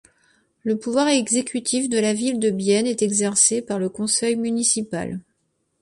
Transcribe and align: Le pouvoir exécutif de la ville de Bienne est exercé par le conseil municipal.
Le 0.63 0.79
pouvoir 0.79 1.09
exécutif 1.09 1.87
de 1.87 1.99
la 1.99 2.15
ville 2.15 2.39
de 2.39 2.49
Bienne 2.49 2.87
est 2.87 3.03
exercé 3.03 3.61
par 3.61 3.77
le 3.77 3.87
conseil 3.87 4.35
municipal. 4.35 5.19